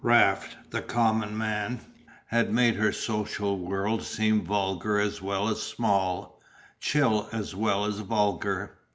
Raft, 0.03 0.57
the 0.71 0.81
common 0.81 1.37
man, 1.37 1.79
had 2.25 2.51
made 2.51 2.73
her 2.73 2.91
social 2.91 3.59
world 3.59 4.01
seem 4.01 4.41
vulgar 4.43 4.97
as 4.99 5.21
well 5.21 5.47
as 5.47 5.61
small, 5.61 6.41
chill 6.79 7.29
as 7.31 7.53
well 7.53 7.85
as 7.85 7.99
vulgar. 7.99 8.79